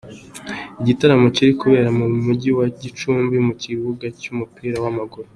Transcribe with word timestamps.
Igitaramo 0.81 1.27
kiri 1.35 1.51
kubera 1.61 1.89
mu 1.97 2.05
Mujyi 2.25 2.49
wa 2.59 2.67
Gicumbi, 2.81 3.35
mu 3.47 3.53
kibuga 3.63 4.05
cy’umupira 4.19 4.77
w’amaguru. 4.83 5.27